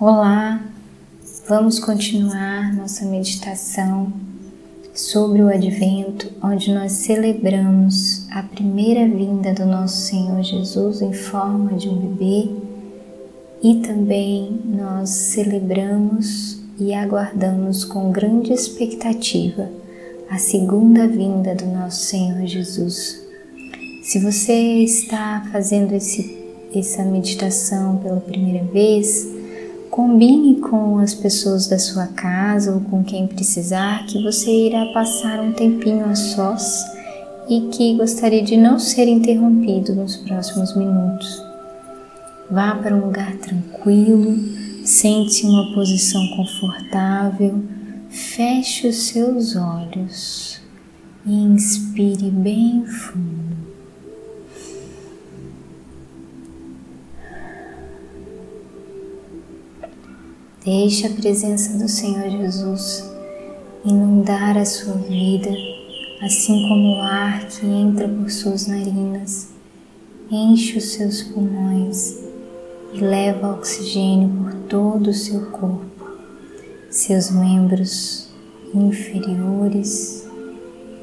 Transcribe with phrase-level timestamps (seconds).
[0.00, 0.60] Olá,
[1.48, 4.12] vamos continuar nossa meditação
[4.92, 11.74] sobre o Advento, onde nós celebramos a primeira vinda do nosso Senhor Jesus em forma
[11.74, 12.50] de um bebê
[13.62, 19.70] e também nós celebramos e aguardamos com grande expectativa
[20.28, 23.24] a segunda vinda do nosso Senhor Jesus.
[24.02, 26.36] Se você está fazendo esse,
[26.74, 29.33] essa meditação pela primeira vez,
[29.94, 35.38] Combine com as pessoas da sua casa ou com quem precisar que você irá passar
[35.38, 36.84] um tempinho a sós
[37.48, 41.40] e que gostaria de não ser interrompido nos próximos minutos.
[42.50, 44.36] Vá para um lugar tranquilo,
[44.84, 47.62] sente-se em uma posição confortável,
[48.10, 50.60] feche os seus olhos
[51.24, 53.73] e inspire bem fundo.
[60.64, 63.04] Deixe a presença do Senhor Jesus
[63.84, 65.50] inundar a sua vida,
[66.22, 69.54] assim como o ar que entra por suas narinas
[70.30, 72.18] enche os seus pulmões
[72.92, 76.10] e leva oxigênio por todo o seu corpo,
[76.90, 78.28] seus membros
[78.72, 80.26] inferiores,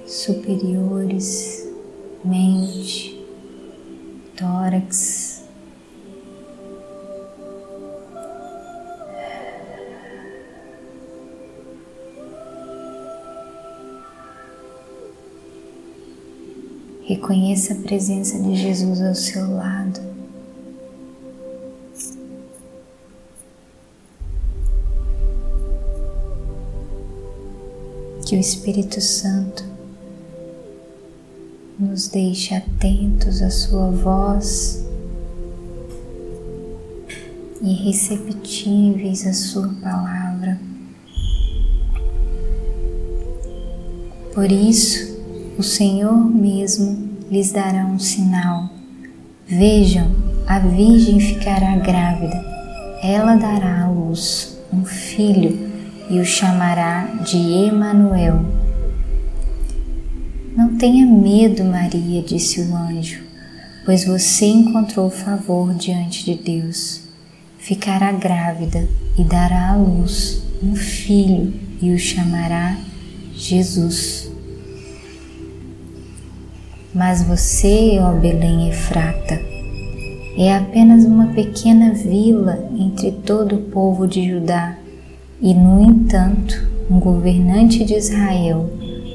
[0.07, 1.67] superiores,
[2.25, 3.23] mente,
[4.35, 5.30] tórax
[17.03, 19.99] Reconheça a presença de Jesus ao seu lado.
[28.25, 29.63] Que o Espírito Santo
[31.77, 34.85] nos deixe atentos à Sua voz
[37.61, 40.59] e receptíveis à Sua palavra.
[44.33, 45.10] Por isso,
[45.61, 48.67] o Senhor mesmo lhes dará um sinal.
[49.47, 50.11] Vejam,
[50.47, 52.43] a Virgem ficará grávida.
[53.03, 55.69] Ela dará à luz um filho
[56.09, 58.43] e o chamará de Emanuel.
[60.57, 63.21] Não tenha medo, Maria, disse o anjo,
[63.85, 67.03] pois você encontrou favor diante de Deus.
[67.59, 72.75] Ficará grávida e dará à luz um filho e o chamará
[73.35, 74.30] Jesus.
[76.93, 79.39] Mas você, ó Belém Efrata,
[80.37, 84.77] é apenas uma pequena vila entre todo o povo de Judá,
[85.41, 88.69] e no entanto, um governante de Israel,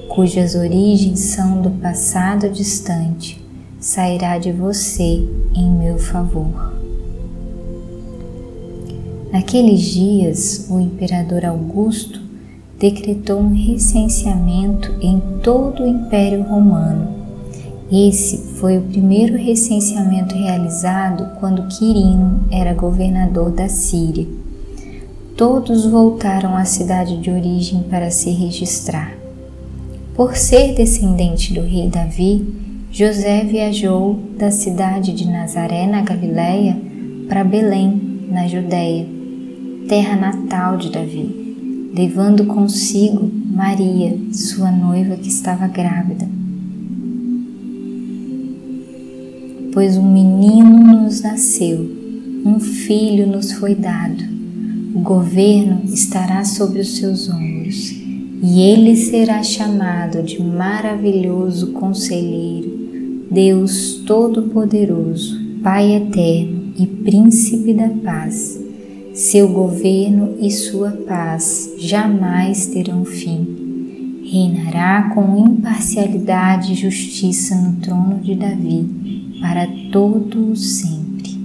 [0.08, 3.44] cujas origens são do passado distante,
[3.78, 5.22] sairá de você
[5.54, 6.72] em meu favor.
[9.30, 12.22] Naqueles dias, o imperador Augusto
[12.78, 17.25] decretou um recenseamento em todo o Império Romano
[17.90, 24.26] esse foi o primeiro recenseamento realizado quando Quirino era governador da Síria.
[25.36, 29.12] Todos voltaram à cidade de origem para se registrar.
[30.16, 32.44] Por ser descendente do rei Davi,
[32.90, 36.76] José viajou da cidade de Nazaré, na Galiléia,
[37.28, 39.06] para Belém, na Judéia,
[39.88, 46.35] terra natal de Davi, levando consigo Maria, sua noiva que estava grávida.
[49.76, 51.86] Pois um menino nos nasceu,
[52.46, 54.24] um filho nos foi dado.
[54.94, 57.90] O governo estará sobre os seus ombros,
[58.42, 68.58] e ele será chamado de maravilhoso conselheiro, Deus Todo-Poderoso, Pai eterno e príncipe da paz.
[69.12, 74.22] Seu governo e sua paz jamais terão fim.
[74.24, 79.05] Reinará com imparcialidade e justiça no trono de Davi
[79.40, 81.38] para todo o sempre.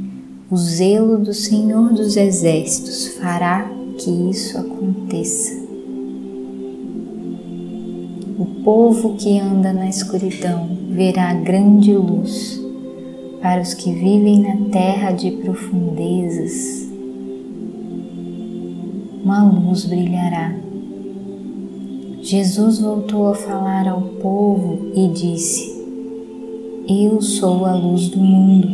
[0.49, 5.61] O zelo do Senhor dos Exércitos fará que isso aconteça.
[8.37, 12.59] O povo que anda na escuridão verá grande luz.
[13.41, 16.91] Para os que vivem na terra de profundezas,
[19.23, 20.55] uma luz brilhará.
[22.21, 25.70] Jesus voltou a falar ao povo e disse:
[26.91, 28.67] eu sou a luz do mundo.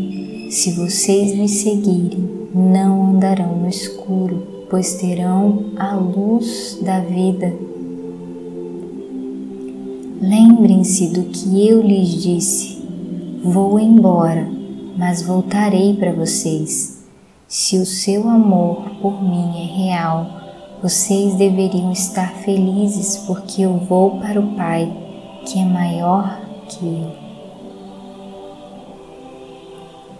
[0.52, 7.54] Se vocês me seguirem, não andarão no escuro, pois terão a luz da vida.
[10.20, 12.82] Lembrem-se do que eu lhes disse:
[13.44, 14.50] vou embora,
[14.98, 17.06] mas voltarei para vocês.
[17.48, 20.28] Se o seu amor por mim é real,
[20.82, 24.92] vocês deveriam estar felizes porque eu vou para o Pai,
[25.46, 27.27] que é maior que eu.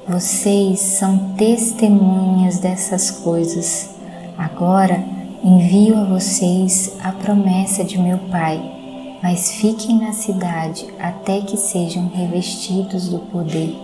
[0.08, 3.90] Vocês são testemunhas dessas coisas.
[4.38, 5.04] Agora
[5.44, 8.78] envio a vocês a promessa de meu Pai
[9.22, 13.76] mas fiquem na cidade até que sejam revestidos do poder.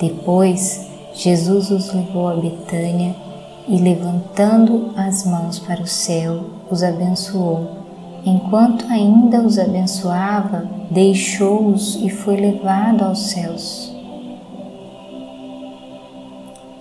[0.00, 3.14] Depois, Jesus os levou a Betânia
[3.68, 7.68] e, levantando as mãos para o céu, os abençoou.
[8.24, 13.89] Enquanto ainda os abençoava, deixou-os e foi levado aos céus.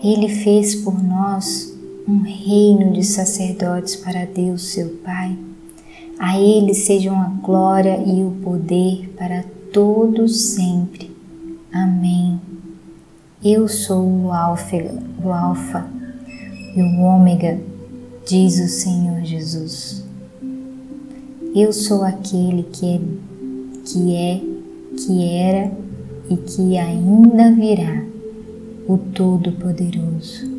[0.03, 1.73] Ele fez por nós
[2.07, 5.37] um reino de sacerdotes para Deus, seu Pai
[6.19, 11.09] a Ele sejam a glória e o poder para todos sempre.
[11.71, 12.37] Amém.
[13.41, 14.75] Eu sou o Alfa,
[15.23, 15.87] o Alfa
[16.75, 17.57] e o Ômega,
[18.27, 20.03] diz o Senhor Jesus.
[21.55, 22.99] Eu sou aquele que é,
[23.85, 24.41] que é,
[24.97, 25.71] que era
[26.29, 28.03] e que ainda virá,
[28.89, 30.49] o Todo-Poderoso.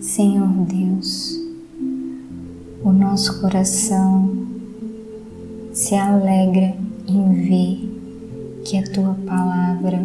[0.00, 1.40] Senhor Deus,
[2.82, 4.48] o nosso coração
[5.72, 6.74] se alegra
[7.06, 10.04] em ver que a tua palavra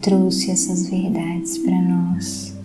[0.00, 2.56] trouxe essas verdades para nós.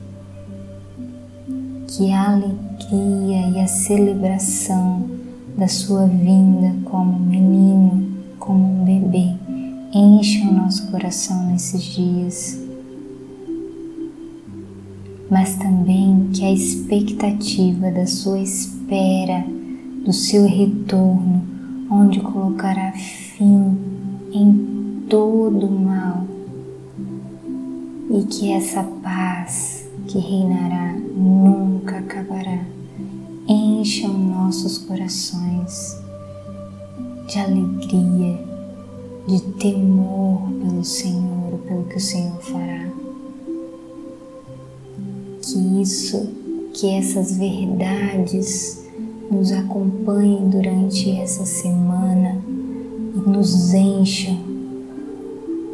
[1.89, 5.15] Que a alegria e a celebração
[5.57, 7.04] da sua vinda como
[10.25, 12.60] enche o nosso coração nesses dias.
[15.30, 19.45] Mas também que a expectativa da sua espera,
[20.04, 21.44] do seu retorno,
[21.92, 23.77] onde colocará fim
[24.33, 26.25] em todo o mal,
[28.10, 32.66] e que essa paz que reinará nunca acabará.
[33.48, 36.01] Encham nossos corações
[37.27, 38.54] de alegria,
[39.27, 42.86] de temor pelo Senhor, pelo que o Senhor fará
[45.45, 46.27] que isso,
[46.74, 48.83] que essas verdades
[49.30, 52.42] nos acompanhem durante essa semana
[53.16, 54.38] e nos encham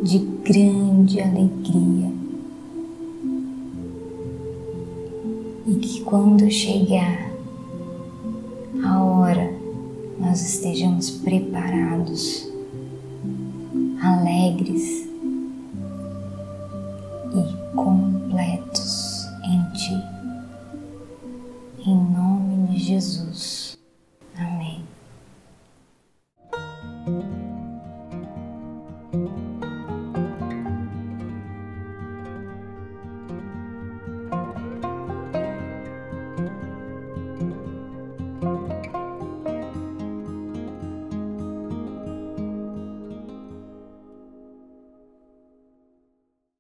[0.04, 2.12] de grande alegria.
[5.68, 7.32] E que quando chegar
[8.84, 9.54] a hora,
[10.20, 12.51] nós estejamos preparados,
[14.02, 15.11] alegres